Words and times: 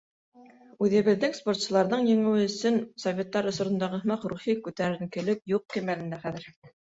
Үҙебеҙҙең 0.85 1.35
спортсыларҙың 1.39 2.07
еңеүе 2.11 2.47
өсөн 2.51 2.79
советтар 3.05 3.51
осорондағы 3.53 4.01
һымаҡ 4.05 4.25
рухи 4.33 4.55
күтәренкелек 4.69 5.47
юҡ 5.55 5.67
кимәлендә 5.75 6.23
хәҙер. 6.27 6.51